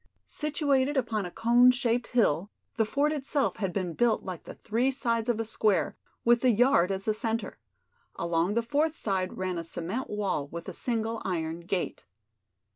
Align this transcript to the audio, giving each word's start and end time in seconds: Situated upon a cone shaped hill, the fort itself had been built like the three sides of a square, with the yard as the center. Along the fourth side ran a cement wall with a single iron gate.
Situated 0.25 0.97
upon 0.97 1.27
a 1.27 1.31
cone 1.31 1.69
shaped 1.69 2.07
hill, 2.07 2.49
the 2.75 2.85
fort 2.85 3.11
itself 3.11 3.57
had 3.57 3.71
been 3.71 3.93
built 3.93 4.23
like 4.23 4.45
the 4.45 4.55
three 4.55 4.89
sides 4.89 5.29
of 5.29 5.39
a 5.39 5.45
square, 5.45 5.95
with 6.25 6.41
the 6.41 6.49
yard 6.49 6.91
as 6.91 7.05
the 7.05 7.13
center. 7.13 7.59
Along 8.15 8.55
the 8.55 8.63
fourth 8.63 8.95
side 8.95 9.37
ran 9.37 9.59
a 9.59 9.63
cement 9.63 10.09
wall 10.09 10.47
with 10.47 10.67
a 10.67 10.73
single 10.73 11.21
iron 11.23 11.59
gate. 11.59 12.05